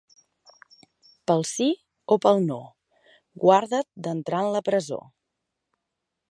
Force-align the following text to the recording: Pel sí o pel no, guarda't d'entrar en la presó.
Pel 1.31 1.45
sí 1.49 1.67
o 2.15 2.17
pel 2.25 2.41
no, 2.47 2.59
guarda't 3.45 3.87
d'entrar 4.07 4.43
en 4.47 4.53
la 4.57 4.63
presó. 4.71 5.03